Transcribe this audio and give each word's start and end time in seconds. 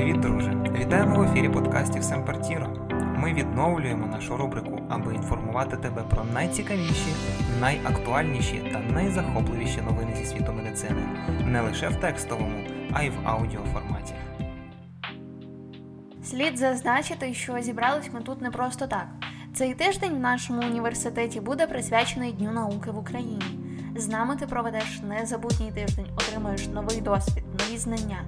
Привіт, 0.00 0.20
друже! 0.20 0.56
Вітаємо 0.78 1.18
в 1.18 1.22
ефірі 1.22 1.48
подкастів 1.48 2.04
Семпертіро. 2.04 2.66
Ми 3.16 3.34
відновлюємо 3.34 4.06
нашу 4.06 4.36
рубрику, 4.36 4.82
аби 4.88 5.14
інформувати 5.14 5.76
тебе 5.76 6.02
про 6.02 6.24
найцікавіші, 6.24 7.12
найактуальніші 7.60 8.70
та 8.72 8.78
найзахопливіші 8.78 9.80
новини 9.80 10.14
зі 10.16 10.24
світу 10.24 10.52
медицини 10.52 11.02
не 11.46 11.60
лише 11.60 11.88
в 11.88 11.96
текстовому, 11.96 12.64
а 12.92 13.02
й 13.02 13.08
в 13.08 13.14
аудіоформаті. 13.24 14.14
Слід 16.24 16.58
зазначити, 16.58 17.34
що 17.34 17.60
зібрались 17.60 18.12
ми 18.12 18.20
тут 18.20 18.42
не 18.42 18.50
просто 18.50 18.86
так. 18.86 19.06
Цей 19.54 19.74
тиждень 19.74 20.14
в 20.14 20.20
нашому 20.20 20.62
університеті 20.62 21.40
буде 21.40 21.66
присвячений 21.66 22.32
Дню 22.32 22.52
науки 22.52 22.90
в 22.90 22.98
Україні. 22.98 23.42
З 23.96 24.08
нами 24.08 24.36
ти 24.36 24.46
проведеш 24.46 25.00
незабутній 25.08 25.72
тиждень, 25.72 26.06
отримаєш 26.16 26.68
новий 26.68 27.00
досвід, 27.00 27.44
нові 27.58 27.78
знання. 27.78 28.18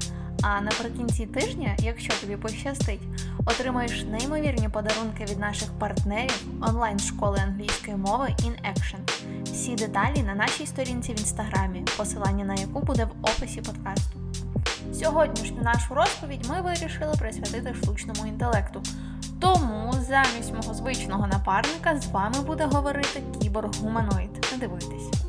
А 0.42 0.60
наприкінці 0.60 1.26
тижня, 1.26 1.76
якщо 1.78 2.12
тобі 2.20 2.36
пощастить, 2.36 3.00
отримаєш 3.46 4.04
неймовірні 4.04 4.68
подарунки 4.68 5.24
від 5.24 5.38
наших 5.38 5.68
партнерів 5.78 6.44
онлайн-школи 6.60 7.38
англійської 7.46 7.96
мови 7.96 8.28
In 8.38 8.52
Action. 8.72 8.98
Всі 9.44 9.74
деталі 9.74 10.22
на 10.22 10.34
нашій 10.34 10.66
сторінці 10.66 11.12
в 11.12 11.18
інстаграмі, 11.20 11.84
посилання 11.96 12.44
на 12.44 12.54
яку 12.54 12.80
буде 12.80 13.04
в 13.04 13.10
описі 13.22 13.60
подкасту. 13.60 14.18
Сьогоднішню 14.94 15.62
нашу 15.62 15.94
розповідь 15.94 16.46
ми 16.48 16.60
вирішили 16.60 17.14
присвятити 17.18 17.74
штучному 17.74 18.26
інтелекту. 18.26 18.82
Тому 19.40 19.94
замість 20.08 20.54
мого 20.54 20.74
звичного 20.74 21.26
напарника 21.26 22.00
з 22.00 22.06
вами 22.06 22.40
буде 22.46 22.64
говорити 22.64 23.22
кіборг-гуманоїд. 23.40 24.52
Не 24.52 24.58
дивуйтесь. 24.58 25.20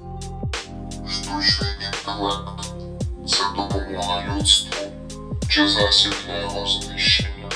Штучний 1.08 1.72
інтелект 1.72 2.74
це 3.28 3.44
допомога 3.56 4.24
людству 4.28 4.93
чи 5.54 5.68
засіб 5.68 6.14
для 6.26 6.42
його 6.42 6.68
знищення. 6.68 7.50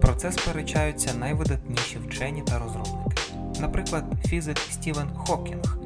Про 0.00 0.14
це 0.14 0.32
сперечаються 0.32 1.14
найвидатніші 1.14 1.98
вчені 1.98 2.42
та 2.42 2.58
розробники. 2.58 3.22
Наприклад, 3.60 4.04
фізик 4.26 4.58
Стівен 4.58 5.08
Хокінг 5.16 5.78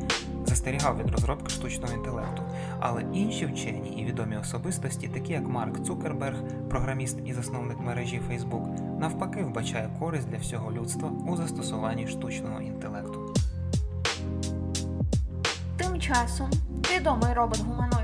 застерігав 0.47 0.99
від 0.99 1.11
розробки 1.11 1.51
штучного 1.51 1.95
інтелекту, 1.95 2.43
але 2.81 3.03
інші 3.13 3.47
вчені 3.47 3.91
і 3.91 4.05
відомі 4.05 4.37
особистості, 4.37 5.09
такі 5.09 5.33
як 5.33 5.49
Марк 5.49 5.85
Цукерберг, 5.87 6.37
програміст 6.71 7.19
і 7.27 7.33
засновник 7.33 7.81
мережі 7.81 8.21
Facebook, 8.31 8.99
навпаки 9.01 9.43
вбачає 9.43 9.91
користь 9.99 10.29
для 10.29 10.39
всього 10.39 10.73
людства 10.73 11.09
у 11.29 11.37
застосуванні 11.37 12.09
штучного 12.09 12.61
інтелекту. 12.61 13.35
Тим 15.77 16.01
часом 16.01 16.51
відомий 16.97 17.35
робот-гуманоїд 17.35 18.04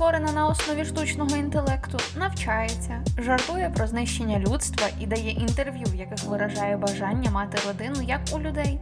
створена 0.00 0.32
на 0.32 0.46
основі 0.46 0.84
штучного 0.84 1.36
інтелекту, 1.36 1.98
навчається, 2.16 3.04
жартує 3.18 3.72
про 3.76 3.86
знищення 3.86 4.38
людства 4.38 4.86
і 5.00 5.06
дає 5.06 5.30
інтерв'ю, 5.30 5.86
в 5.86 5.94
яких 5.94 6.24
виражає 6.24 6.76
бажання 6.76 7.30
мати 7.30 7.58
родину 7.66 8.02
як 8.02 8.20
у 8.32 8.40
людей. 8.40 8.80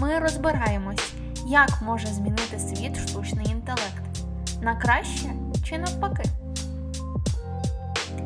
Ми 0.00 0.18
розбираємось, 0.18 1.12
як 1.46 1.82
може 1.82 2.06
змінити 2.06 2.58
світ 2.58 3.08
штучний 3.08 3.46
інтелект 3.50 4.04
на 4.60 4.76
краще 4.76 5.30
чи 5.64 5.78
навпаки. 5.78 6.24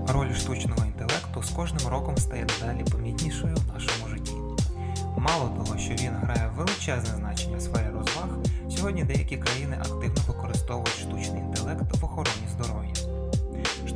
Роль 0.08 0.34
штучного 0.34 0.84
інтелекту 0.86 1.42
з 1.42 1.50
кожним 1.50 1.88
роком 1.88 2.16
стає 2.16 2.44
дедалі 2.44 2.84
помітнішою 2.90 3.56
в 3.56 3.74
нашому 3.74 4.08
житті. 4.08 4.32
Мало 5.16 5.48
того, 5.48 5.78
що 5.78 5.94
він 5.94 6.12
грає 6.22 6.50
величезне 6.56 7.16
значення 7.16 7.56
в 7.56 7.60
сфері 7.60 7.86
розваг, 7.86 8.28
сьогодні 8.76 9.04
деякі 9.04 9.36
країни 9.36 9.76
активно 9.80 10.22
використовують 10.28 10.88
штучний 10.88 11.40
інтелект. 11.40 11.95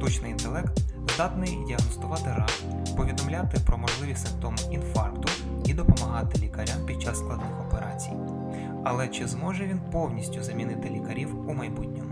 Штучний 0.01 0.31
інтелект 0.31 0.79
здатний 1.15 1.59
діагностувати 1.67 2.31
рак, 2.31 2.51
повідомляти 2.97 3.61
про 3.67 3.79
можливі 3.79 4.15
симптоми 4.15 4.57
інфаркту 4.71 5.29
і 5.65 5.75
допомагати 5.75 6.39
лікарям 6.39 6.87
під 6.87 7.03
час 7.03 7.19
складних 7.19 7.61
операцій. 7.69 8.13
Але 8.85 9.09
чи 9.09 9.27
зможе 9.27 9.67
він 9.67 9.81
повністю 9.93 10.43
замінити 10.43 10.91
лікарів 10.91 11.51
у 11.51 11.55
майбутньому? 11.55 12.11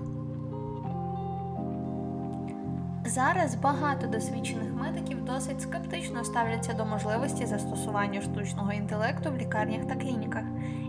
Зараз 3.06 3.54
багато 3.54 4.06
досвідчених 4.06 4.74
медиків 4.74 5.24
досить 5.24 5.60
скептично 5.62 6.24
ставляться 6.24 6.72
до 6.72 6.84
можливості 6.84 7.46
застосування 7.46 8.20
штучного 8.22 8.72
інтелекту 8.72 9.30
в 9.30 9.36
лікарнях 9.36 9.86
та 9.86 9.94
клініках 9.94 10.44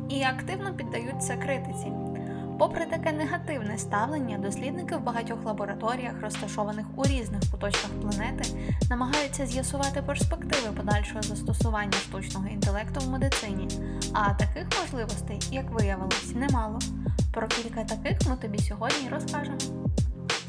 і 0.09 0.23
активно 0.23 0.73
піддаються 0.73 1.37
критиці. 1.37 1.91
Попри 2.59 2.85
таке 2.85 3.11
негативне 3.11 3.77
ставлення, 3.77 4.37
дослідники 4.37 4.95
в 4.95 5.03
багатьох 5.03 5.45
лабораторіях, 5.45 6.13
розташованих 6.21 6.85
у 6.95 7.05
різних 7.05 7.41
куточках 7.51 7.91
планети, 8.01 8.43
намагаються 8.89 9.45
з'ясувати 9.45 10.01
перспективи 10.01 10.71
подальшого 10.77 11.21
застосування 11.21 11.97
штучного 11.97 12.47
інтелекту 12.47 12.99
в 12.99 13.09
медицині. 13.09 13.67
А 14.13 14.33
таких 14.33 14.67
можливостей, 14.81 15.39
як 15.51 15.71
виявилось, 15.71 16.35
немало. 16.35 16.79
Про 17.33 17.47
кілька 17.47 17.83
таких 17.83 18.29
ми 18.29 18.35
тобі 18.35 18.59
сьогодні 18.59 19.09
розкажемо. 19.11 19.57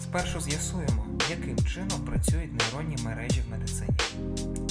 Спершу 0.02 0.40
з'ясуємо, 0.40 1.06
яким 1.30 1.58
чином 1.58 2.00
працюють 2.06 2.52
нейронні 2.52 2.96
мережі 3.04 3.42
в 3.48 3.50
медицині. 3.50 3.98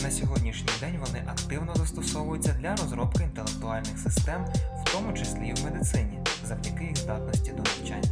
На 0.03 0.11
сьогоднішній 0.11 0.69
день 0.79 0.99
вони 1.05 1.23
активно 1.27 1.75
застосовуються 1.75 2.55
для 2.59 2.75
розробки 2.75 3.23
інтелектуальних 3.23 3.99
систем, 3.99 4.45
в 4.85 4.91
тому 4.91 5.13
числі 5.13 5.47
і 5.47 5.53
в 5.53 5.63
медицині, 5.63 6.19
завдяки 6.49 6.83
їх 6.83 6.97
здатності 6.97 7.51
до 7.51 7.57
навчання. 7.57 8.09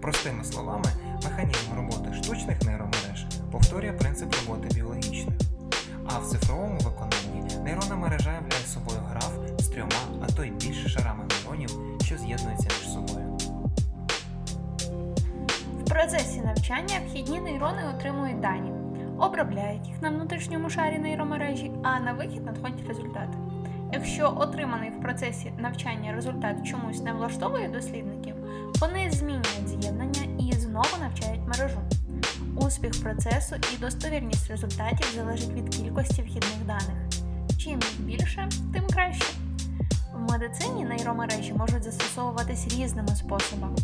Простими 0.00 0.44
словами, 0.44 0.90
механізм 1.24 1.74
роботи 1.76 2.14
штучних 2.14 2.62
нейромереж 2.62 3.26
повторює 3.52 3.92
принцип 3.92 4.34
роботи 4.34 4.74
біологічної. 4.74 5.38
А 6.06 6.18
в 6.18 6.26
цифровому 6.26 6.78
виконанні 6.78 7.54
нейронна 7.64 7.96
мережа 7.96 8.32
являє 8.32 8.64
собою 8.64 8.98
граф 9.10 9.32
з 9.58 9.68
трьома, 9.68 10.22
а 10.22 10.32
то 10.32 10.44
й 10.44 10.50
більше 10.50 10.88
шарами 10.88 11.24
нейронів, 11.24 11.70
що 12.04 12.18
з'єднуються 12.18 12.68
між 12.68 12.92
собою. 12.92 13.38
В 15.80 15.84
процесі 15.84 16.40
навчання 16.40 17.00
вхідні 17.06 17.40
нейрони 17.40 17.82
отримують 17.96 18.40
дані, 18.40 18.72
обробляють 19.18 19.88
їх 19.88 20.02
на 20.02 20.10
внутрішньому 20.10 20.70
шарі 20.70 20.98
нейромережі, 20.98 21.72
а 21.82 22.00
на 22.00 22.12
вихід 22.12 22.46
надходять 22.46 22.88
результати. 22.88 23.38
Якщо 23.92 24.34
отриманий 24.36 24.90
в 24.90 25.00
процесі 25.00 25.52
навчання 25.58 26.12
результат 26.12 26.66
чомусь 26.66 27.02
не 27.02 27.12
влаштовує 27.12 27.68
дослідників, 27.68 28.34
вони 28.80 29.10
змінюють 29.10 29.68
з'єднання 29.68 30.22
і 30.38 30.52
знову 30.52 30.88
навчають 31.00 31.46
мережу. 31.46 31.80
Успіх 32.56 33.02
процесу 33.02 33.56
і 33.74 33.78
достовірність 33.80 34.50
результатів 34.50 35.06
залежить 35.16 35.52
від 35.52 35.68
кількості 35.68 36.22
вхідних 36.22 36.66
даних. 36.66 37.08
Чим 37.58 37.72
їх 37.72 38.00
більше, 38.00 38.48
тим 38.72 38.86
краще. 38.92 39.26
В 40.14 40.32
медицині 40.32 40.84
нейромережі 40.84 41.52
можуть 41.52 41.84
застосовуватись 41.84 42.68
різними 42.68 43.08
способами. 43.08 43.76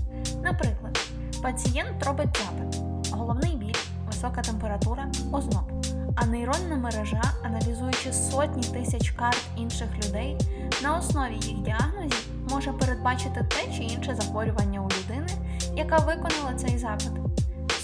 Наприклад, 0.43 0.99
пацієнт 1.43 2.07
робить 2.07 2.37
запит, 2.37 2.81
головний 3.11 3.57
біль, 3.57 3.81
висока 4.07 4.43
температура, 4.43 5.07
озноб. 5.33 5.74
А 6.15 6.27
нейронна 6.27 6.77
мережа, 6.77 7.23
аналізуючи 7.43 8.13
сотні 8.13 8.63
тисяч 8.63 9.11
карт 9.11 9.41
інших 9.57 9.89
людей, 10.05 10.37
на 10.83 10.99
основі 10.99 11.35
їх 11.35 11.59
діагнозів 11.59 12.27
може 12.51 12.73
передбачити 12.73 13.47
те 13.49 13.73
чи 13.77 13.83
інше 13.83 14.15
захворювання 14.15 14.81
у 14.81 14.85
людини, 14.85 15.29
яка 15.77 15.97
виконала 15.97 16.55
цей 16.57 16.79
запит. 16.79 17.13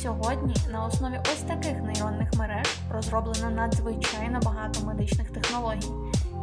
Сьогодні 0.03 0.55
на 0.73 0.87
основі 0.87 1.21
ось 1.23 1.43
таких 1.43 1.83
нейронних 1.83 2.35
мереж 2.39 2.69
розроблено 2.91 3.51
надзвичайно 3.51 4.41
багато 4.43 4.87
медичних 4.87 5.31
технологій, 5.31 5.91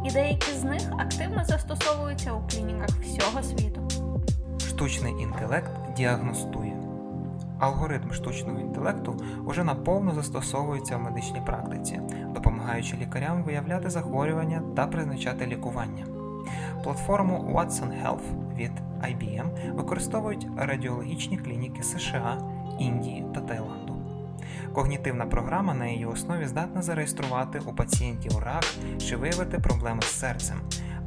і 0.04 0.10
деякі 0.10 0.52
з 0.52 0.64
них 0.64 0.82
активно 0.98 1.44
застосовуються 1.44 2.32
у 2.32 2.48
клініках 2.48 2.88
всього 2.88 3.42
світу. 3.42 3.88
Штучний 4.58 5.12
інтелект 5.12 5.70
діагностує. 5.96 6.67
Алгоритм 7.58 8.12
штучного 8.12 8.60
інтелекту 8.60 9.16
уже 9.46 9.64
наповно 9.64 10.14
застосовується 10.14 10.96
в 10.96 11.00
медичній 11.00 11.42
практиці, 11.46 12.00
допомагаючи 12.34 12.96
лікарям 12.96 13.42
виявляти 13.42 13.90
захворювання 13.90 14.62
та 14.76 14.86
призначати 14.86 15.46
лікування. 15.46 16.06
Платформу 16.84 17.54
Watson 17.54 18.04
Health 18.04 18.54
від 18.56 18.72
IBM 19.02 19.74
використовують 19.74 20.46
радіологічні 20.56 21.38
клініки 21.38 21.82
США, 21.82 22.38
Індії 22.78 23.24
та 23.34 23.40
Таїланду. 23.40 23.94
Когнітивна 24.72 25.26
програма 25.26 25.74
на 25.74 25.86
її 25.86 26.06
основі 26.06 26.46
здатна 26.46 26.82
зареєструвати 26.82 27.60
у 27.66 27.74
пацієнтів 27.74 28.38
рак 28.38 28.64
чи 28.98 29.16
виявити 29.16 29.58
проблеми 29.58 30.02
з 30.02 30.18
серцем. 30.18 30.56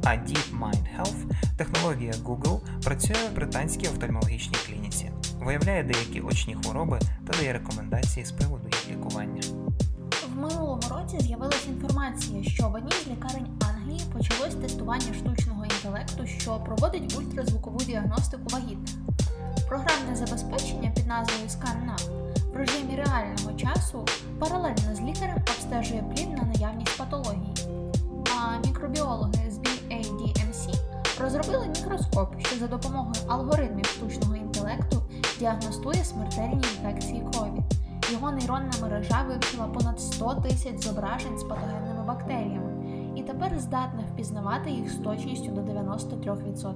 А 0.04 0.08
DeepMind 0.08 0.86
Health, 0.98 1.30
технологія 1.56 2.12
Google, 2.12 2.60
працює 2.84 3.16
в 3.32 3.34
британській 3.34 3.88
офтальмологічній 3.88 4.58
клініці, 4.66 5.10
виявляє 5.44 5.82
деякі 5.82 6.20
очні 6.20 6.54
хвороби 6.54 6.98
та 7.26 7.38
дає 7.38 7.52
рекомендації 7.52 8.26
з 8.26 8.32
приводу 8.32 8.64
їх 8.66 8.90
лікування. 8.90 9.42
В 10.26 10.40
минулому 10.40 10.82
році 10.90 11.20
з'явилася 11.20 11.68
інформація, 11.68 12.44
що 12.44 12.68
в 12.68 12.74
одній 12.74 12.92
з 13.04 13.06
лікарень 13.06 13.46
Англії 13.68 14.00
почалось 14.12 14.54
тестування 14.54 15.14
штучного 15.14 15.64
інтелекту, 15.64 16.26
що 16.26 16.56
проводить 16.56 17.16
ультразвукову 17.18 17.78
діагностику 17.78 18.42
вагітних. 18.48 18.94
Програмне 19.68 20.16
забезпечення 20.16 20.90
під 20.90 21.06
назвою 21.06 21.48
ScanNav 21.48 22.32
в 22.52 22.56
режимі 22.56 22.96
реального 22.96 23.52
часу 23.52 24.04
паралельно 24.38 24.94
з 24.94 25.00
лікарем 25.00 25.36
обстежує 25.36 26.02
плід 26.02 26.30
на 26.30 26.42
наявність 26.42 26.98
патології. 26.98 27.54
А 28.36 28.66
мікробіологи 28.66 29.50
з 29.50 29.58
BADMC 29.58 30.74
розробили 31.20 31.66
мікроскоп, 31.66 32.46
що 32.46 32.56
за 32.56 32.66
допомогою 32.66 33.14
алгоритмів 33.28 33.86
штучного 33.86 34.36
інтелекту 34.36 35.02
діагностує 35.42 36.04
смертельні 36.04 36.54
інфекції 36.54 37.22
крові. 37.32 37.62
Його 38.12 38.32
нейронна 38.32 38.72
мережа 38.82 39.24
вивчила 39.28 39.66
понад 39.66 40.00
100 40.00 40.34
тисяч 40.34 40.84
зображень 40.84 41.38
з 41.38 41.42
патогенними 41.42 42.04
бактеріями 42.06 42.72
і 43.16 43.22
тепер 43.22 43.58
здатна 43.58 44.02
впізнавати 44.12 44.70
їх 44.70 44.90
з 44.92 44.96
точністю 44.96 45.50
до 45.50 45.60
93%. 45.60 46.74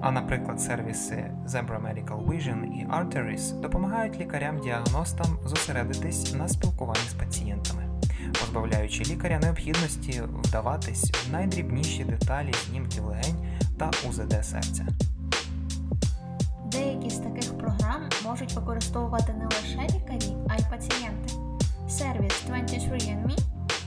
А 0.00 0.10
наприклад, 0.10 0.60
сервіси 0.60 1.30
Zebra 1.46 1.80
Medical 1.82 2.26
Vision 2.26 2.64
і 2.64 2.86
Arteris 2.86 3.60
допомагають 3.60 4.20
лікарям-діагностам 4.20 5.26
зосередитись 5.46 6.34
на 6.34 6.48
спілкуванні 6.48 7.08
з 7.08 7.14
пацієнтами, 7.14 7.82
позбавляючи 8.40 9.04
лікаря 9.04 9.38
необхідності 9.38 10.22
вдаватись 10.42 11.10
в 11.10 11.32
найдрібніші 11.32 12.04
деталі 12.04 12.52
знімків 12.68 13.04
легень 13.04 13.36
та 13.78 13.90
УЗД 14.08 14.44
серця. 14.44 14.86
Використовувати 18.60 19.32
не 19.32 19.44
лише 19.44 19.96
лікарі, 19.96 20.36
а 20.48 20.56
й 20.56 20.64
пацієнти. 20.70 21.34
Сервіс 21.88 22.32
23andMe 22.50 23.38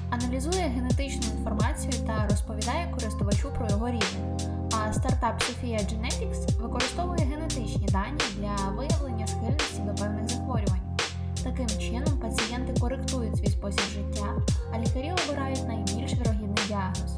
аналізує 0.10 0.64
генетичну 0.64 1.24
інформацію 1.38 1.94
та 2.08 2.28
розповідає 2.30 2.92
користувачу 2.92 3.52
про 3.58 3.68
його 3.70 3.88
рівень, 3.88 4.40
а 4.72 4.94
стартап 4.94 5.42
Sophia 5.42 5.80
Genetics 5.80 6.62
використовує 6.62 7.26
генетичні 7.26 7.86
дані 7.86 8.22
для 8.38 8.56
виявлення 8.78 9.28
схильності 9.28 9.82
до 9.86 9.96
певних 9.96 10.30
захворювань. 10.30 10.98
Таким 11.44 11.68
чином, 11.68 12.20
пацієнти 12.22 12.82
коректують 12.82 13.38
свій 13.38 13.48
спосіб 13.48 13.84
життя, 13.94 14.36
а 14.74 14.80
лікарі 14.80 15.14
обирають 15.26 15.68
найбільш 15.68 16.14
вірогідний 16.14 16.64
діагноз. 16.68 17.18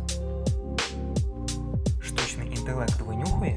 Штучний 2.01 2.47
інтелект 2.47 3.01
винюхує. 3.01 3.55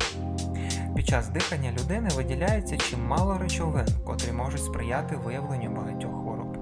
Час 1.09 1.29
дихання 1.29 1.73
людини 1.73 2.09
виділяється 2.17 2.77
чимало 2.77 3.39
речовин, 3.39 3.87
котрі 4.05 4.33
можуть 4.33 4.65
сприяти 4.65 5.17
виявленню 5.17 5.71
багатьох 5.71 6.13
хвороб. 6.13 6.57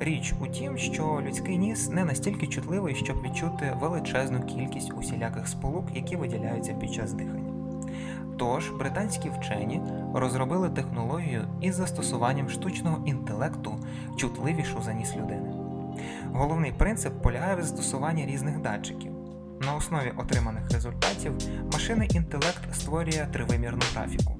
Річ 0.00 0.34
у 0.40 0.46
тім, 0.46 0.78
що 0.78 1.22
людський 1.26 1.58
ніс 1.58 1.88
не 1.88 2.04
настільки 2.04 2.46
чутливий, 2.46 2.94
щоб 2.94 3.22
відчути 3.22 3.76
величезну 3.80 4.42
кількість 4.42 4.92
усіляких 4.92 5.48
сполук, 5.48 5.86
які 5.94 6.16
виділяються 6.16 6.74
під 6.74 6.92
час 6.92 7.12
дихання. 7.12 7.52
Тож 8.38 8.70
британські 8.70 9.30
вчені 9.30 9.80
розробили 10.14 10.70
технологію 10.70 11.44
із 11.60 11.74
застосуванням 11.74 12.50
штучного 12.50 13.06
інтелекту, 13.06 13.76
чутливішу 14.16 14.82
за 14.82 14.92
ніс 14.92 15.16
людини. 15.16 15.52
Головний 16.32 16.72
принцип 16.72 17.22
полягає 17.22 17.56
в 17.56 17.62
застосуванні 17.62 18.26
різних 18.26 18.58
датчиків. 18.58 19.13
На 19.66 19.74
основі 19.74 20.12
отриманих 20.16 20.70
результатів 20.70 21.32
машинний 21.72 22.10
інтелект 22.14 22.74
створює 22.74 23.28
тривимірну 23.32 23.82
графіку. 23.94 24.36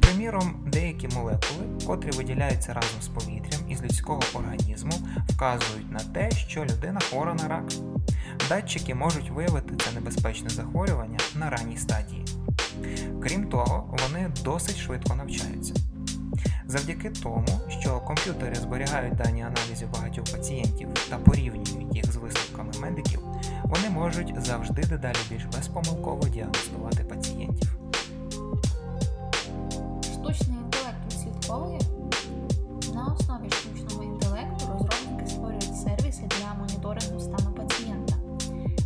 Приміром, 0.00 0.64
деякі 0.72 1.08
молекули, 1.08 1.64
котрі 1.86 2.10
виділяються 2.10 2.74
разом 2.74 3.02
з 3.02 3.08
повітрям 3.08 3.70
із 3.70 3.82
людського 3.82 4.22
організму, 4.34 4.92
вказують 5.28 5.92
на 5.92 6.00
те, 6.00 6.30
що 6.30 6.64
людина 6.64 7.00
хвора 7.00 7.34
на 7.34 7.48
рак. 7.48 7.64
Датчики 8.48 8.94
можуть 8.94 9.30
виявити 9.30 9.74
це 9.84 9.92
небезпечне 9.92 10.48
захворювання 10.48 11.18
на 11.34 11.50
ранній 11.50 11.76
стадії. 11.76 12.24
Крім 13.22 13.48
того, 13.48 13.98
вони 14.02 14.30
досить 14.44 14.76
швидко 14.76 15.14
навчаються. 15.14 15.74
Завдяки 16.68 17.10
тому, 17.10 17.46
що 17.68 18.00
комп'ютери 18.00 18.54
зберігають 18.54 19.14
дані 19.14 19.42
аналізів 19.42 19.92
багатьох 19.92 20.24
пацієнтів 20.24 20.88
та 21.10 21.18
порівнюють 21.18 21.96
їх 21.96 22.12
з 22.12 22.16
висновками 22.16 22.72
медиків, 22.80 23.20
вони 23.64 23.90
можуть 23.90 24.34
завжди 24.38 24.82
дедалі 24.82 25.16
більш 25.30 25.44
безпомилково 25.44 26.28
діагностувати 26.28 27.04
пацієнтів. 27.04 27.76
Штучний 30.02 30.58
інтелект 30.58 31.06
відслідковує. 31.06 31.80
На 32.94 33.14
основі 33.14 33.50
штучного 33.50 34.04
інтелекту 34.04 34.64
розробники 34.72 35.26
створюють 35.26 35.76
сервіси 35.76 36.22
для 36.22 36.54
моніторингу 36.54 37.20
стану 37.20 37.54
пацієнта. 37.56 38.14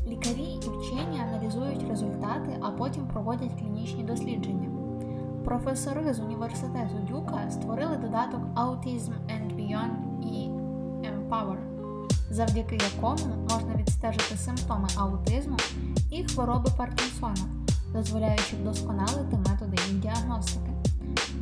Лікарі 0.06 0.42
і 0.42 0.58
вчені 0.58 1.20
аналізують 1.20 1.88
результати, 1.88 2.56
а 2.60 2.70
потім 2.70 3.06
проводять 3.06 3.58
клінічні 3.58 4.02
дослідження. 4.04 4.68
Професори 5.44 6.14
з 6.14 6.20
університету 6.20 6.94
Дюка 7.08 7.49
додаток 8.10 8.40
Autism 8.56 9.12
and 9.28 9.56
Beyond 9.56 10.22
і 10.22 10.50
Empower, 11.08 11.56
завдяки 12.30 12.78
якому 12.94 13.36
можна 13.50 13.74
відстежити 13.74 14.36
симптоми 14.36 14.88
аутизму 14.96 15.56
і 16.10 16.24
хвороби 16.24 16.70
Паркінсона, 16.76 17.48
дозволяючи 17.92 18.56
вдосконалити 18.56 19.36
методи 19.36 19.76
їх 19.88 20.00
діагностики. 20.00 20.70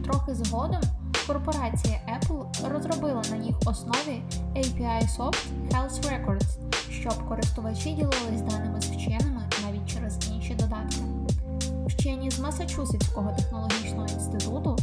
Трохи 0.05 0.35
згодом 0.35 0.81
корпорація 1.27 2.01
Apple 2.19 2.73
розробила 2.73 3.23
на 3.31 3.37
їх 3.37 3.57
основі 3.67 4.23
API 4.57 5.17
Soft 5.19 5.47
Health 5.71 6.03
Records, 6.03 6.59
щоб 6.91 7.29
користувачі 7.29 7.93
ділились 7.93 8.41
даними 8.41 8.81
з 8.81 8.87
вченими 8.87 9.43
навіть 9.67 9.87
через 9.87 10.19
інші 10.33 10.55
додатки. 10.55 11.03
Вчені 11.87 12.31
з 12.31 12.39
Масачусетського 12.39 13.33
технологічного 13.37 14.07
інституту 14.09 14.77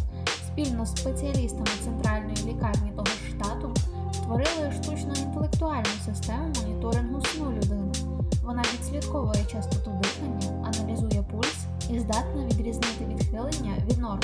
спільно 0.56 0.86
з 0.86 0.92
спеціалістами 0.92 1.68
центральної 1.84 2.38
лікарні 2.48 2.92
того 2.96 3.06
ж 3.06 3.30
штату 3.30 3.74
створили 4.12 4.72
штучно-інтелектуальну 4.72 6.06
систему 6.06 6.54
моніторингу 6.62 7.22
сну 7.22 7.52
людини. 7.52 7.92
Вона 8.44 8.62
відслідковує 8.62 9.46
частоту 9.52 9.92
дихання, 10.02 10.64
аналізує 10.68 11.24
пульс 11.24 11.66
і 11.90 12.00
здатна 12.00 12.46
відрізнити 12.46 13.06
відхилення 13.10 13.74
від 13.90 13.98
норми. 13.98 14.24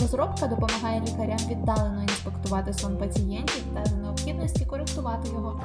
Розробка 0.00 0.46
допомагає 0.46 1.00
лікарям 1.00 1.38
віддалено 1.48 2.02
інспектувати 2.02 2.72
сон 2.72 2.96
пацієнтів 2.96 3.64
та 3.74 3.84
за 3.84 3.96
необхідності 3.96 4.64
коректувати 4.64 5.28
його. 5.28 5.60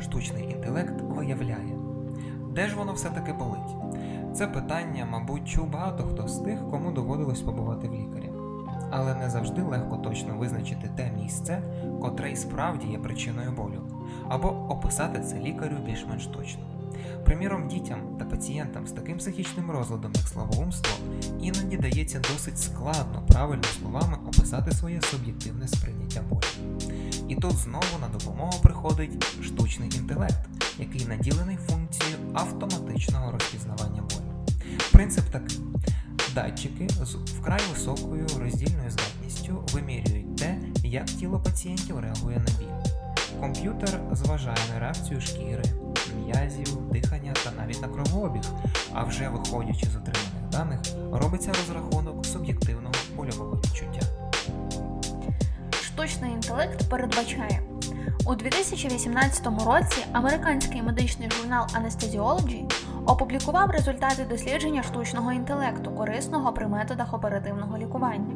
Штучний 0.00 0.50
інтелект 0.50 1.00
виявляє, 1.00 1.78
де 2.54 2.68
ж 2.68 2.76
воно 2.76 2.92
все-таки 2.92 3.32
болить. 3.32 3.94
Це 4.34 4.46
питання, 4.46 5.06
мабуть, 5.10 5.48
чув 5.48 5.70
багато 5.70 6.04
хто 6.04 6.28
з 6.28 6.38
тих, 6.38 6.70
кому 6.70 6.92
доводилось 6.92 7.40
побувати 7.40 7.88
в 7.88 7.94
лікарі. 7.94 8.30
Але 8.90 9.14
не 9.14 9.30
завжди 9.30 9.62
легко 9.62 9.96
точно 9.96 10.38
визначити 10.38 10.90
те 10.96 11.10
місце, 11.22 11.62
котре 12.00 12.32
й 12.32 12.36
справді 12.36 12.86
є 12.86 12.98
причиною 12.98 13.52
болю, 13.52 13.82
або 14.28 14.48
описати 14.48 15.20
це 15.20 15.38
лікарю 15.38 15.76
більш-менш 15.86 16.26
точно. 16.26 16.62
Приміром, 17.24 17.68
дітям 17.68 18.00
та 18.18 18.24
пацієнтам 18.24 18.86
з 18.86 18.92
таким 18.92 19.18
психічним 19.18 19.70
розладом, 19.70 20.12
як 20.14 20.28
слабоумство, 20.28 20.92
іноді 21.40 21.76
дається 21.76 22.18
досить 22.32 22.58
складно 22.58 23.22
правильно 23.28 23.64
словами 23.64 24.18
описати 24.28 24.72
своє 24.72 25.00
суб'єктивне 25.02 25.68
сприйняття 25.68 26.20
болю. 26.30 26.74
І 27.28 27.34
тут 27.34 27.52
знову 27.52 27.98
на 28.00 28.18
допомогу 28.18 28.52
приходить 28.62 29.24
штучний 29.42 29.90
інтелект, 29.96 30.48
який 30.78 31.06
наділений 31.06 31.56
функцією 31.56 32.18
автоматичного 32.34 33.32
розпізнавання 33.32 34.02
болю. 34.02 34.46
Принцип 34.92 35.24
такий: 35.24 35.60
датчики 36.34 36.88
з 36.88 37.14
вкрай 37.14 37.60
високою 37.70 38.26
роздільною 38.38 38.90
здатністю 38.90 39.64
вимірюють 39.72 40.36
те, 40.36 40.58
як 40.84 41.06
тіло 41.06 41.40
пацієнтів 41.40 41.98
реагує 41.98 42.36
на 42.36 42.58
біль. 42.58 42.90
Комп'ютер 43.40 44.00
зважає 44.12 44.56
на 44.74 44.80
реакцію 44.80 45.20
шкіри, 45.20 45.62
м'язів, 46.26 46.78
дихання 46.92 47.32
та 47.44 47.50
навіть 47.50 47.82
на 47.82 47.88
кровообіг, 47.88 48.42
а 48.92 49.04
вже 49.04 49.28
виходячи 49.28 49.86
з 49.86 49.96
отриманих 49.96 50.48
даних, 50.50 50.80
робиться 51.12 51.52
розрахунок 51.52 52.26
суб'єктивного 52.26 52.94
больового 53.16 53.56
відчуття. 53.56 54.06
Штучний 55.82 56.32
інтелект 56.32 56.90
передбачає 56.90 57.62
у 58.26 58.34
2018 58.34 59.46
році 59.66 60.06
американський 60.12 60.82
медичний 60.82 61.30
журнал 61.30 61.66
Anesthesiology 61.66 62.72
опублікував 63.06 63.70
результати 63.70 64.24
дослідження 64.24 64.82
штучного 64.82 65.32
інтелекту, 65.32 65.90
корисного 65.90 66.52
при 66.52 66.66
методах 66.66 67.14
оперативного 67.14 67.78
лікування. 67.78 68.34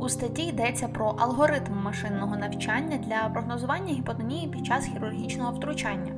У 0.00 0.08
статті 0.08 0.42
йдеться 0.42 0.88
про 0.88 1.06
алгоритм 1.06 1.72
машинного 1.84 2.36
навчання 2.36 2.96
для 2.96 3.28
прогнозування 3.32 3.94
гіпотонії 3.94 4.48
під 4.48 4.66
час 4.66 4.84
хірургічного 4.84 5.52
втручання. 5.52 6.12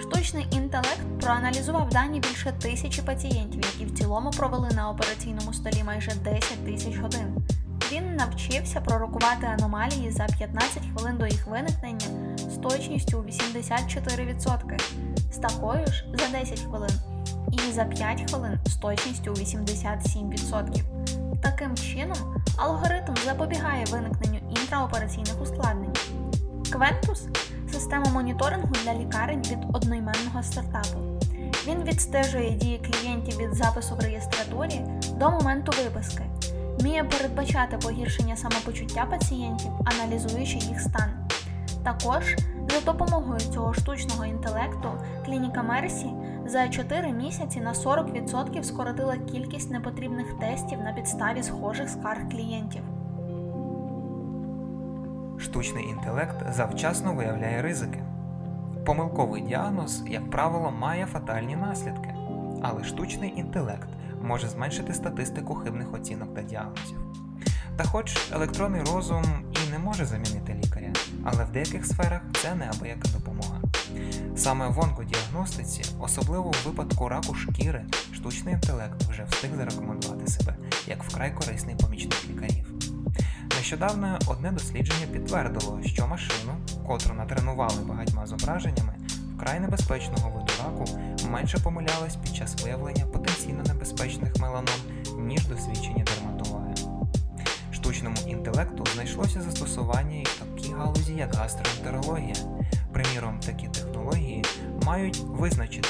Штучний 0.00 0.46
інтелект 0.50 1.20
проаналізував 1.20 1.88
дані 1.88 2.20
більше 2.20 2.52
тисячі 2.62 3.02
пацієнтів, 3.02 3.60
які 3.72 3.92
в 3.92 3.98
цілому 3.98 4.30
провели 4.30 4.68
на 4.74 4.90
операційному 4.90 5.52
столі 5.52 5.82
майже 5.84 6.10
10 6.24 6.64
тисяч 6.64 6.96
годин. 6.96 7.36
Він 7.92 8.16
навчився 8.16 8.80
пророкувати 8.80 9.46
аномалії 9.46 10.10
за 10.10 10.26
15 10.38 10.82
хвилин 10.94 11.16
до 11.18 11.26
їх 11.26 11.46
виникнення 11.46 12.06
точністю 12.62 13.18
84%, 13.18 14.82
з 15.32 15.36
такою 15.36 15.86
ж 15.86 16.04
за 16.14 16.38
10 16.38 16.60
хвилин 16.60 16.90
і 17.52 17.72
за 17.72 17.84
5 17.84 18.30
хвилин 18.30 18.58
з 18.66 18.74
точністю 18.76 19.32
87%. 19.32 20.82
Таким 21.42 21.76
чином, 21.76 22.42
алгоритм 22.56 23.14
запобігає 23.24 23.84
виникненню 23.84 24.38
інтраопераційних 24.50 25.42
ускладнень. 25.42 25.92
Квентус 26.72 27.26
система 27.72 28.10
моніторингу 28.10 28.68
для 28.84 28.94
лікарень 28.94 29.42
від 29.42 29.58
одноіменного 29.72 30.42
стартапу. 30.42 30.98
Він 31.66 31.82
відстежує 31.82 32.50
дії 32.50 32.78
клієнтів 32.78 33.38
від 33.38 33.54
запису 33.54 33.94
в 33.94 34.00
реєстратурі 34.00 34.80
до 35.18 35.30
моменту 35.30 35.72
виписки, 35.84 36.22
вміє 36.78 37.04
передбачати 37.04 37.76
погіршення 37.76 38.36
самопочуття 38.36 39.06
пацієнтів, 39.10 39.70
аналізуючи 39.84 40.58
їх 40.58 40.80
стан. 40.80 41.21
Також 41.84 42.36
за 42.70 42.92
допомогою 42.92 43.40
цього 43.40 43.74
штучного 43.74 44.24
інтелекту 44.24 44.88
клініка 45.24 45.62
Мерсі 45.62 46.10
за 46.46 46.68
4 46.68 47.12
місяці 47.12 47.60
на 47.60 47.72
40% 47.72 48.62
скоротила 48.62 49.16
кількість 49.16 49.70
непотрібних 49.70 50.26
тестів 50.40 50.80
на 50.80 50.92
підставі 50.92 51.42
схожих 51.42 51.88
скарг 51.88 52.28
клієнтів. 52.30 52.82
Штучний 55.38 55.88
інтелект 55.88 56.54
завчасно 56.54 57.14
виявляє 57.14 57.62
ризики. 57.62 58.02
Помилковий 58.86 59.42
діагноз, 59.42 60.04
як 60.06 60.30
правило, 60.30 60.70
має 60.70 61.06
фатальні 61.06 61.56
наслідки, 61.56 62.14
але 62.62 62.84
штучний 62.84 63.32
інтелект 63.36 63.88
може 64.22 64.48
зменшити 64.48 64.94
статистику 64.94 65.54
хибних 65.54 65.94
оцінок 65.94 66.34
та 66.34 66.42
діагнозів. 66.42 66.98
Та 67.76 67.84
хоч 67.84 68.32
електронний 68.32 68.80
розум 68.80 69.22
не 69.72 69.78
може 69.78 70.06
замінити 70.06 70.60
лікаря, 70.64 70.92
але 71.24 71.44
в 71.44 71.52
деяких 71.52 71.86
сферах 71.86 72.20
це 72.42 72.54
неабияка 72.54 73.08
допомога. 73.08 73.60
Саме 74.36 74.68
в 74.68 74.78
онкодіагностиці, 74.78 75.84
особливо 76.00 76.48
у 76.48 76.68
випадку 76.68 77.08
раку 77.08 77.34
шкіри, 77.34 77.84
штучний 78.14 78.54
інтелект 78.54 79.02
вже 79.02 79.24
встиг 79.30 79.50
зарекомендувати 79.56 80.26
себе 80.26 80.56
як 80.86 81.04
вкрай 81.04 81.34
корисний 81.34 81.76
помічник 81.76 82.24
лікарів. 82.30 82.66
Нещодавно 83.56 84.18
одне 84.26 84.52
дослідження 84.52 85.06
підтвердило, 85.12 85.80
що 85.84 86.06
машину, 86.06 86.52
котру 86.86 87.14
натренували 87.14 87.82
багатьма 87.88 88.26
зображеннями, 88.26 88.94
вкрай 89.36 89.60
небезпечного 89.60 90.30
виду 90.30 90.52
раку 90.64 90.84
менше 91.28 91.58
помилялась 91.58 92.16
під 92.16 92.36
час 92.36 92.62
виявлення 92.62 93.06
потенційно 93.06 93.62
небезпечних 93.62 94.36
меланом, 94.36 94.74
ніж 95.18 95.46
досвідчені 95.46 96.04
дерматологи. 96.04 96.61
Штучному 97.92 98.16
інтелекту 98.26 98.84
знайшлося 98.94 99.40
застосування 99.40 100.16
і 100.20 100.24
в 100.24 100.38
такій 100.38 100.72
галузі, 100.72 101.14
як 101.14 101.34
гастроентерологія. 101.34 102.34
Приміром, 102.92 103.40
такі 103.46 103.68
технології 103.68 104.44
мають 104.86 105.18
визначити, 105.18 105.88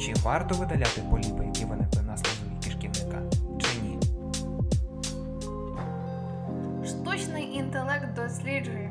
чи 0.00 0.14
варто 0.22 0.54
видаляти 0.54 1.02
поліпи, 1.10 1.44
які 1.44 1.64
виникли 1.64 2.02
на 2.02 2.16
слизові 2.16 2.56
кишківника, 2.64 3.22
чи 3.58 3.80
ні. 3.82 3.98
Штучний 6.86 7.54
інтелект 7.54 8.14
досліджує. 8.14 8.90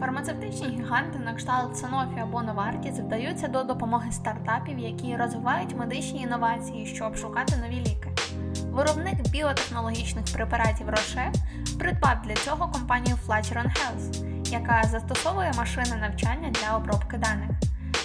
Фармацевтичні 0.00 0.68
гіганти 0.68 1.18
на 1.18 1.34
кшталт 1.34 1.74
Sanofi 1.74 2.22
або 2.22 2.38
Novartis 2.38 3.06
вдаються 3.06 3.48
до 3.48 3.64
допомоги 3.64 4.12
стартапів, 4.12 4.78
які 4.78 5.16
розвивають 5.16 5.76
медичні 5.76 6.20
інновації, 6.20 6.86
щоб 6.86 7.16
шукати 7.16 7.56
нові 7.56 7.80
ліки. 7.80 8.11
Виробник 8.72 9.28
біотехнологічних 9.28 10.24
препаратів 10.32 10.88
Roche 10.88 11.32
придбав 11.78 12.22
для 12.24 12.34
цього 12.34 12.68
компанію 12.68 13.18
Flatiron 13.28 13.66
Health, 13.66 14.26
яка 14.50 14.82
застосовує 14.90 15.52
машини 15.56 15.96
навчання 16.00 16.50
для 16.50 16.76
обробки 16.76 17.16
даних. 17.16 17.50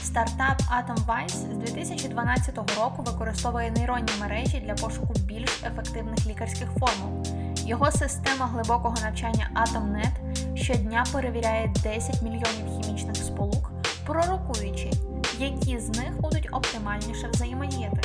Стартап 0.03 0.61
AtomWise 0.61 1.29
з 1.29 1.43
2012 1.43 2.57
року 2.57 3.03
використовує 3.03 3.71
нейронні 3.71 4.11
мережі 4.19 4.63
для 4.65 4.73
пошуку 4.73 5.13
більш 5.19 5.63
ефективних 5.63 6.27
лікарських 6.27 6.69
формул. 6.79 7.23
Його 7.65 7.91
система 7.91 8.45
глибокого 8.45 8.95
навчання 9.03 9.49
AtomNet 9.55 10.55
щодня 10.55 11.03
перевіряє 11.13 11.73
10 11.83 12.21
мільйонів 12.21 12.81
хімічних 12.81 13.15
сполук, 13.15 13.71
пророкуючи, 14.05 14.91
які 15.39 15.79
з 15.79 15.89
них 15.89 16.21
будуть 16.21 16.49
оптимальніше 16.51 17.27
взаємодіяти. 17.33 18.01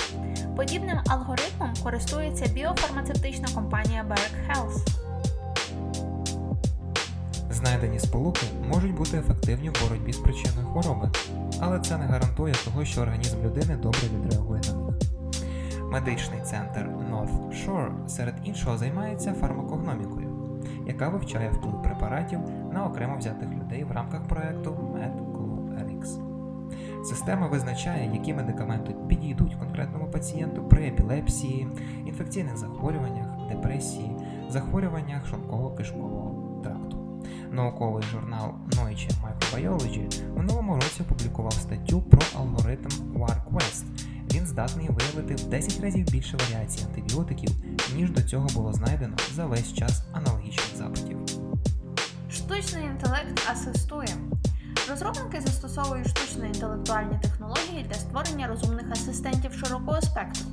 Подібним 0.56 0.99
алгоритмом 1.09 1.71
користується 1.82 2.52
біофармацевтична 2.54 3.49
компанія 3.54 4.04
Berg 4.09 4.32
Health. 4.49 4.88
Знайдені 7.50 7.99
сполуки 7.99 8.47
можуть 8.68 8.94
бути 8.94 9.18
ефективні 9.18 9.71
в 9.71 9.82
боротьбі 9.82 10.12
з 10.12 10.16
причиною 10.16 10.66
хвороби, 10.66 11.11
але 11.61 11.80
це 11.80 11.99
не 11.99 12.04
гарантує 12.04 12.54
того, 12.64 12.85
що 12.85 13.00
організм 13.00 13.42
людини 13.44 13.76
добре 13.76 14.00
відреагує 14.14 14.61
на 14.68 14.73
них. 14.73 14.94
Медичний 15.90 16.40
центр 16.40 16.88
North 17.11 17.50
Shore 17.50 18.09
серед 18.09 18.35
іншого 18.44 18.78
займається 18.78 19.32
фармакогномікою, 19.32 20.28
яка 20.87 21.09
вивчає 21.09 21.50
вплив 21.50 21.82
препаратів 21.82 22.40
на 22.73 22.87
окремо 22.87 23.16
взятих 23.16 23.49
людей 23.50 23.85
в 23.85 23.92
рамках 23.92 24.23
проекту 24.23 24.71
MedCluRx. 24.71 25.32
Система 27.04 27.47
визначає, 27.47 28.11
які 28.14 28.35
медикаменти 28.35 28.94
підійдуть 29.09 29.54
конкретному 29.54 30.11
пацієнту 30.11 30.64
при 30.64 30.87
епілепсії, 30.87 31.68
інфекційних 32.06 32.56
захворюваннях, 32.56 33.49
депресії, 33.49 34.16
захворюваннях 34.49 35.23
шлунково-кишкового 35.32 36.62
тракту. 36.62 36.99
Науковий 37.50 38.02
журнал 38.02 38.54
Nature 38.68 39.12
Microbiology 39.23 40.09
в 40.35 40.42
новому 40.42 40.75
році 40.75 41.02
опублікував 41.02 41.52
статтю 41.52 42.02
про 42.02 42.23
алгоритм 42.35 42.88
WarQuest. 43.14 43.85
Він 44.35 44.47
здатний 44.47 44.88
виявити 44.88 45.35
в 45.35 45.49
10 45.49 45.80
разів 45.80 46.06
більше 46.11 46.37
варіацій 46.37 46.85
антибіотиків, 46.85 47.50
ніж 47.97 48.11
до 48.11 48.23
цього 48.23 48.47
було 48.54 48.73
знайдено 48.73 49.16
за 49.35 49.47
весь 49.47 49.75
час 49.75 50.02
аналогічних 50.12 50.76
запитів. 50.76 51.18
Штучний 52.30 52.85
інтелект 52.85 53.50
асистує. 53.50 54.09
Розробники 54.91 55.41
застосовують 55.41 56.09
штучно-інтелектуальні 56.09 57.19
технології 57.23 57.87
для 57.89 57.95
створення 57.95 58.47
розумних 58.47 58.91
асистентів 58.93 59.53
широкого 59.53 60.01
спектру 60.03 60.45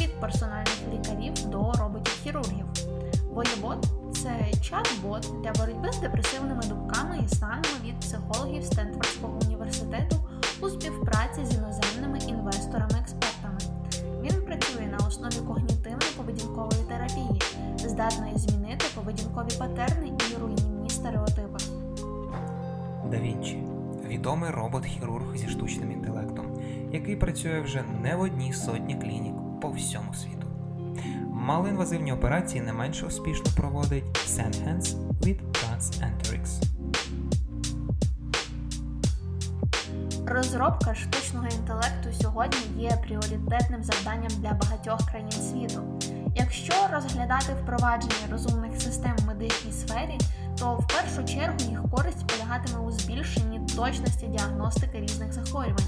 від 0.00 0.20
персональних 0.20 0.78
лікарів 0.92 1.32
до 1.46 1.72
роботів-хірургів. 1.72 2.66
Воєбот 3.30 3.86
це 4.14 4.28
чат-бот 4.62 5.42
для 5.42 5.52
боротьби 5.52 5.92
з 5.92 5.98
депресивними 5.98 6.62
думками 6.68 7.18
і 7.24 7.34
станами 7.34 7.78
від 7.84 8.00
психологів 8.00 8.64
Стенфордського 8.64 9.38
університету 9.44 10.16
у 10.60 10.68
співпраці 10.68 11.44
з 11.44 11.54
іноземними 11.54 12.18
інвесторами-експертами. 12.18 13.58
Він 14.22 14.42
працює 14.42 14.86
на 14.86 15.06
основі 15.06 15.34
когнітивно-поведінкової 15.34 16.88
терапії, 16.88 17.42
здатної 17.78 18.38
змінити 18.38 18.84
поведінкові 18.94 19.58
патерни 19.58 20.08
Да 23.14 23.20
Вінчі 23.20 23.62
відомий 24.06 24.50
робот-хірург 24.50 25.36
зі 25.36 25.48
штучним 25.48 25.92
інтелектом, 25.92 26.46
який 26.92 27.16
працює 27.16 27.60
вже 27.60 27.84
не 28.02 28.16
в 28.16 28.20
одній 28.20 28.52
сотні 28.52 28.94
клінік 28.94 29.34
по 29.62 29.70
всьому 29.70 30.14
світу. 30.14 30.46
Малоінвазивні 31.32 32.12
операції 32.12 32.60
не 32.60 32.72
менш 32.72 33.02
успішно 33.02 33.46
проводить 33.56 34.04
Senhance 34.04 34.96
від 35.26 35.40
Transenterix. 35.40 36.62
Розробка 40.26 40.94
штучного 40.94 41.46
інтелекту 41.46 42.12
сьогодні 42.22 42.82
є 42.82 42.98
пріоритетним 43.06 43.82
завданням 43.82 44.30
для 44.38 44.52
багатьох 44.52 45.10
країн 45.10 45.30
світу. 45.30 45.82
Якщо 46.36 46.74
розглядати 46.92 47.52
впровадження 47.62 48.26
розумних 48.30 48.80
систем 48.80 49.16
медичній 49.44 49.72
сфері, 49.72 50.18
то 50.58 50.74
в 50.74 50.86
першу 50.86 51.24
чергу 51.34 51.56
їх 51.70 51.82
користь 51.90 52.26
полягатиме 52.26 52.78
у 52.78 52.90
збільшенні 52.90 53.60
точності 53.76 54.26
діагностики 54.26 55.00
різних 55.00 55.32
захворювань. 55.32 55.84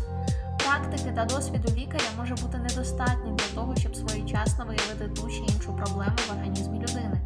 Практики 0.58 1.12
та 1.16 1.25
досвіду 1.25 1.68
лікаря 1.76 2.04
може 2.18 2.34
бути 2.34 2.58
недостатні 2.58 3.32
для 3.32 3.60
того, 3.60 3.76
щоб 3.76 3.96
своєчасно 3.96 4.64
виявити 4.64 5.08
ту 5.20 5.30
чи 5.30 5.38
іншу 5.38 5.72
проблему 5.72 6.16
в 6.28 6.32
організмі 6.32 6.78
людини. 6.78 7.20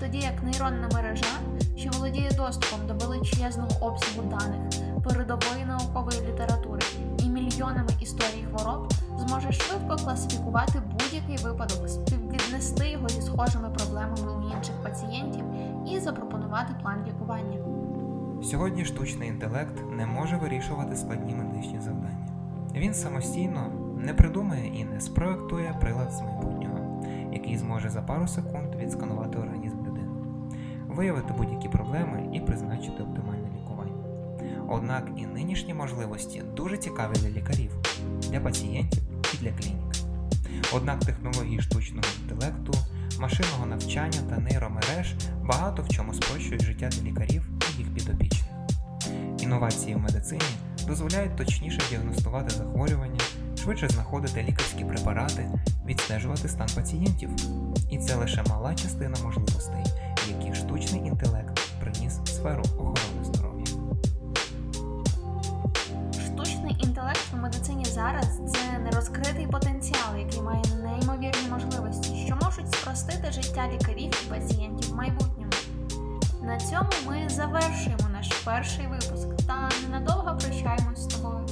Тоді 0.00 0.18
як 0.18 0.42
нейронна 0.42 0.88
мережа, 0.94 1.38
що 1.76 1.90
володіє 1.90 2.30
доступом 2.30 2.86
до 2.86 2.94
величезного 2.94 3.86
обсягу 3.86 4.28
даних, 4.28 4.60
передової 5.04 5.64
наукової 5.66 6.20
літератури 6.20 6.82
і 7.18 7.28
мільйонами 7.28 7.90
історій 8.00 8.44
хвороб, 8.50 8.92
зможе 9.18 9.52
швидко 9.52 9.96
класифікувати 9.96 10.82
будь-який 10.92 11.44
випадок, 11.44 11.88
співвіднести 11.88 12.88
його 12.88 13.08
зі 13.08 13.22
схожими 13.22 13.70
проблемами 13.70 14.32
у 14.32 14.56
інших 14.56 14.74
пацієнтів 14.82 15.21
і 15.92 16.00
запропонувати 16.00 16.74
план 16.82 17.04
лікування. 17.08 17.58
Сьогодні 18.42 18.84
штучний 18.84 19.28
інтелект 19.28 19.90
не 19.96 20.06
може 20.06 20.36
вирішувати 20.36 20.96
складні 20.96 21.34
медичні 21.34 21.80
завдання. 21.80 22.28
Він 22.74 22.94
самостійно 22.94 23.72
не 23.98 24.14
придумає 24.14 24.80
і 24.80 24.84
не 24.84 25.00
спроектує 25.00 25.76
прилад 25.80 26.12
з 26.12 26.20
майбутнього, 26.20 27.04
який 27.32 27.56
зможе 27.56 27.90
за 27.90 28.02
пару 28.02 28.28
секунд 28.28 28.74
відсканувати 28.74 29.38
організм 29.38 29.76
людини, 29.86 30.10
виявити 30.88 31.34
будь-які 31.38 31.68
проблеми 31.68 32.30
і 32.32 32.40
призначити 32.40 33.02
оптимальне 33.02 33.48
лікування. 33.56 34.04
Однак 34.68 35.10
і 35.16 35.26
нинішні 35.26 35.74
можливості 35.74 36.42
дуже 36.56 36.76
цікаві 36.76 37.14
для 37.14 37.30
лікарів, 37.30 37.70
для 38.30 38.40
пацієнтів 38.40 39.02
і 39.34 39.44
для 39.44 39.50
клінік. 39.50 39.92
Однак 40.74 41.04
технології 41.04 41.60
штучного 41.60 42.06
інтелекту 42.22 42.72
машинного 43.20 43.66
навчання 43.66 44.18
та 44.30 44.38
нейромереж 44.38 45.14
багато 45.44 45.82
в 45.82 45.88
чому 45.88 46.14
спрощують 46.14 46.62
життя 46.62 46.88
для 46.88 47.10
лікарів 47.10 47.42
і 47.74 47.78
їх 47.78 47.94
підопічних. 47.94 48.52
Інновації 49.38 49.94
в 49.94 49.98
медицині 49.98 50.42
дозволяють 50.86 51.36
точніше 51.36 51.80
діагностувати 51.90 52.50
захворювання, 52.50 53.20
швидше 53.62 53.88
знаходити 53.88 54.42
лікарські 54.42 54.84
препарати, 54.84 55.50
відстежувати 55.86 56.48
стан 56.48 56.68
пацієнтів. 56.74 57.30
І 57.90 57.98
це 57.98 58.14
лише 58.14 58.42
мала 58.48 58.74
частина 58.74 59.16
можливостей, 59.24 59.84
які 60.28 60.54
штучний 60.54 61.00
інтелект 61.00 61.60
приніс 61.80 62.18
в 62.24 62.28
сферу 62.28 62.62
охорони 62.62 63.24
здоров'я. 63.24 63.66
Штучний 66.26 66.76
інтелект 66.78 67.32
в 67.32 67.36
медицині 67.36 67.84
зараз 67.84 68.40
це 68.52 68.78
нерозкритий 68.78 69.46
потенціал, 69.46 70.16
який 70.18 70.42
має 70.42 70.62
неймовірні 70.82 71.48
можливості, 71.50 72.26
що 72.26 72.36
можуть 72.42 72.74
спростити 72.74 73.32
життя 73.32 73.68
лікарів 73.72 74.12
і 74.26 74.30
пацієнтів 74.30 74.71
цьому 76.72 76.88
ми 77.06 77.28
завершуємо 77.28 78.08
наш 78.12 78.32
перший 78.32 78.86
випуск 78.86 79.46
та 79.46 79.68
ненадовго 79.82 80.38
прощаємось 80.38 81.02
з 81.02 81.06
тобою. 81.06 81.46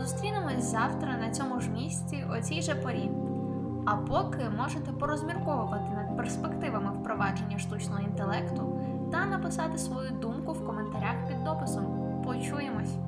Зустрінемось 0.00 0.64
завтра 0.64 1.16
на 1.16 1.30
цьому 1.30 1.60
ж 1.60 1.70
місці, 1.70 2.24
о 2.30 2.40
цій 2.40 2.62
же 2.62 2.74
порі. 2.74 3.10
А 3.86 3.96
поки 3.96 4.50
можете 4.58 4.92
порозмірковувати 4.92 5.90
над 5.94 6.16
перспективами 6.16 6.92
впровадження 7.00 7.58
штучного 7.58 8.00
інтелекту 8.00 8.80
та 9.12 9.26
написати 9.26 9.78
свою 9.78 10.10
думку 10.10 10.52
в 10.52 10.66
коментарях 10.66 11.28
під 11.28 11.44
дописом. 11.44 11.84
Почуємось! 12.24 13.07